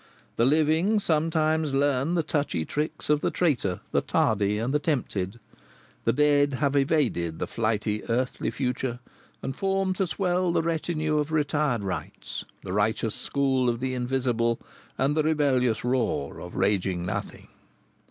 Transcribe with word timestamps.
The 0.35 0.45
living 0.45 0.97
sometimes 0.97 1.75
learn 1.75 2.15
the 2.15 2.23
touchy 2.23 2.65
tricks 2.65 3.07
of 3.07 3.21
the 3.21 3.29
traitor, 3.29 3.81
the 3.91 4.01
tardy, 4.01 4.57
and 4.57 4.73
the 4.73 4.79
tempted; 4.79 5.39
the 6.05 6.11
dead 6.13 6.55
have 6.55 6.75
evaded 6.75 7.37
the 7.37 7.45
flighty 7.45 8.03
earthly 8.09 8.49
future, 8.49 8.97
and 9.43 9.55
form 9.55 9.93
to 9.93 10.07
swell 10.07 10.51
the 10.53 10.63
retinue 10.63 11.19
of 11.19 11.31
retired 11.31 11.83
rights, 11.83 12.43
the 12.63 12.73
righteous 12.73 13.13
school 13.13 13.69
of 13.69 13.79
the 13.79 13.93
invisible, 13.93 14.59
and 14.97 15.15
the 15.15 15.21
rebellious 15.21 15.85
roar 15.85 16.39
of 16.39 16.55
raging 16.55 17.05
nothing. 17.05 17.49